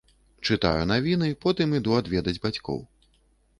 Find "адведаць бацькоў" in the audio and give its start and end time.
2.01-2.83